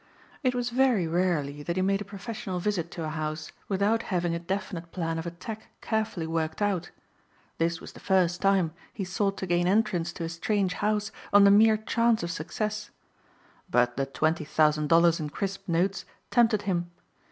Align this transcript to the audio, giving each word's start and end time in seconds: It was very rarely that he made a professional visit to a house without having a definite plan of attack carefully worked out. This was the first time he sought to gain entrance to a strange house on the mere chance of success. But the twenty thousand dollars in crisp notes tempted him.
It 0.41 0.55
was 0.55 0.71
very 0.71 1.05
rarely 1.05 1.61
that 1.61 1.75
he 1.75 1.83
made 1.83 2.01
a 2.01 2.05
professional 2.05 2.57
visit 2.59 2.89
to 2.93 3.03
a 3.03 3.09
house 3.09 3.51
without 3.69 4.01
having 4.09 4.33
a 4.33 4.39
definite 4.39 4.91
plan 4.91 5.19
of 5.19 5.27
attack 5.27 5.67
carefully 5.79 6.25
worked 6.25 6.59
out. 6.59 6.89
This 7.59 7.79
was 7.79 7.91
the 7.93 7.99
first 7.99 8.41
time 8.41 8.73
he 8.95 9.03
sought 9.03 9.37
to 9.37 9.45
gain 9.45 9.67
entrance 9.67 10.11
to 10.13 10.23
a 10.23 10.29
strange 10.29 10.73
house 10.73 11.11
on 11.31 11.43
the 11.43 11.51
mere 11.51 11.77
chance 11.77 12.23
of 12.23 12.31
success. 12.31 12.89
But 13.69 13.95
the 13.95 14.07
twenty 14.07 14.43
thousand 14.43 14.87
dollars 14.89 15.19
in 15.19 15.29
crisp 15.29 15.67
notes 15.69 16.03
tempted 16.31 16.63
him. 16.63 16.89